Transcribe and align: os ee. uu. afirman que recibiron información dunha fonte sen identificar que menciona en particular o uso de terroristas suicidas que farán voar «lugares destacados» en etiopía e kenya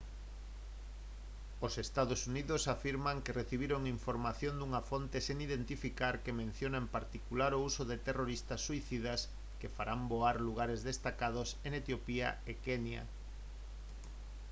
os 1.65 1.73
ee. 1.81 1.83
uu. 2.53 2.61
afirman 2.75 3.17
que 3.25 3.37
recibiron 3.41 3.91
información 3.95 4.53
dunha 4.57 4.81
fonte 4.89 5.17
sen 5.27 5.37
identificar 5.47 6.13
que 6.23 6.37
menciona 6.41 6.77
en 6.83 6.87
particular 6.97 7.51
o 7.55 7.63
uso 7.69 7.83
de 7.89 7.97
terroristas 8.07 8.63
suicidas 8.67 9.19
que 9.59 9.73
farán 9.75 10.01
voar 10.11 10.35
«lugares 10.47 10.79
destacados» 10.89 11.49
en 11.67 11.71
etiopía 11.81 12.27
e 12.51 12.53
kenya 12.65 13.03